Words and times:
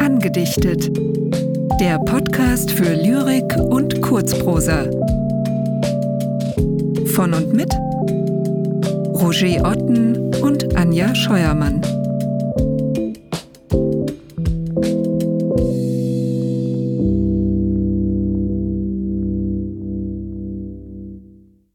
Angedichtet. 0.00 0.90
Der 1.78 2.00
Podcast 2.00 2.72
für 2.72 2.92
Lyrik 2.94 3.56
und 3.56 4.02
Kurzprosa. 4.02 4.90
Von 7.14 7.32
und 7.34 7.52
mit 7.52 7.72
Roger 9.14 9.64
Otten 9.64 10.34
und 10.42 10.76
Anja 10.76 11.14
Scheuermann. 11.14 11.80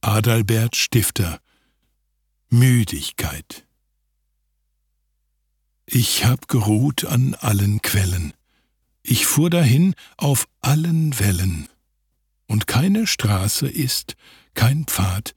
Adalbert 0.02 0.76
Stifter 0.76 1.40
Müdigkeit. 2.56 3.68
Ich 5.86 6.24
hab 6.24 6.48
geruht 6.48 7.04
an 7.04 7.36
allen 7.36 7.82
Quellen, 7.82 8.32
ich 9.04 9.26
fuhr 9.26 9.50
dahin 9.50 9.94
auf 10.16 10.48
allen 10.62 11.20
Wellen, 11.20 11.68
und 12.48 12.66
keine 12.66 13.08
Straße 13.08 13.68
ist, 13.68 14.16
kein 14.54 14.86
Pfad, 14.86 15.36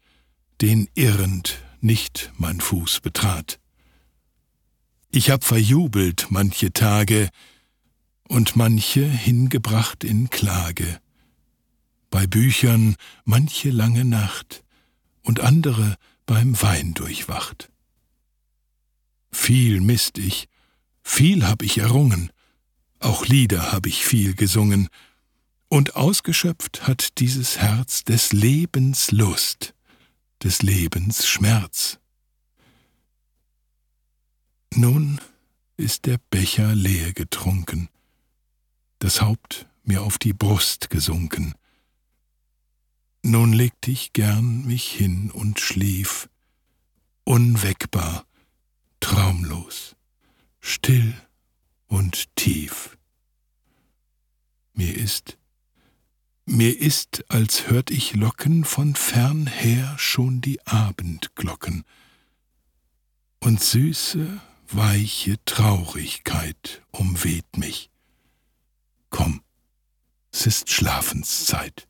den 0.61 0.89
irrend 0.95 1.59
nicht 1.81 2.33
mein 2.37 2.61
Fuß 2.61 3.01
betrat. 3.01 3.59
Ich 5.11 5.31
hab 5.31 5.43
verjubelt 5.43 6.29
manche 6.31 6.73
Tage 6.73 7.31
und 8.29 8.55
manche 8.55 9.05
hingebracht 9.05 10.05
in 10.05 10.31
Klage, 10.31 11.01
bei 12.11 12.29
Büchern 12.29 12.95
manche 13.25 13.71
lange 13.71 14.05
Nacht, 14.05 14.63
und 15.23 15.41
andere 15.41 15.97
beim 16.29 16.61
Wein 16.61 16.93
durchwacht. 16.93 17.73
Viel 19.33 19.81
misst 19.81 20.19
ich, 20.19 20.47
viel 21.03 21.49
hab 21.49 21.63
ich 21.63 21.79
errungen, 21.79 22.31
auch 23.01 23.25
Lieder 23.25 23.73
hab 23.73 23.87
ich 23.87 24.05
viel 24.05 24.35
gesungen, 24.35 24.89
und 25.69 25.97
ausgeschöpft 25.97 26.87
hat 26.87 27.19
dieses 27.19 27.59
Herz 27.59 28.05
des 28.05 28.33
Lebens 28.33 29.11
Lust, 29.11 29.75
des 30.43 30.61
Lebens 30.61 31.27
Schmerz. 31.27 31.99
Nun 34.75 35.21
ist 35.79 36.05
der 36.05 36.19
Becher 36.31 36.75
leer 36.75 37.15
getrunken, 37.15 37.89
das 38.99 39.23
Haupt 39.23 39.67
mir 39.83 40.03
auf 40.03 40.19
die 40.19 40.35
Brust 40.35 40.91
gesunken, 40.91 41.55
nun 43.29 43.53
legte 43.53 43.91
ich 43.91 44.13
gern 44.15 44.67
mich 44.67 44.91
hin 44.91 45.31
und 45.31 45.61
schlief, 45.61 46.29
unweckbar, 47.25 48.27
traumlos, 49.01 49.97
still 50.61 51.15
und 51.87 52.35
tief. 52.37 52.97
Mir 54.73 54.97
ist, 54.97 55.39
mir 56.47 56.79
ist, 56.79 57.25
als 57.29 57.69
hört 57.69 57.91
ich 57.91 58.15
locken 58.15 58.65
von 58.65 58.95
fern 58.95 59.47
her 59.47 59.95
schon 59.99 60.41
die 60.41 60.67
Abendglocken, 60.67 61.85
und 63.41 63.63
süße, 63.63 64.41
weiche 64.69 65.37
Traurigkeit 65.45 66.83
umweht 66.91 67.57
mich. 67.57 67.91
Komm, 69.11 69.43
es 70.33 70.47
ist 70.47 70.71
Schlafenszeit. 70.71 71.89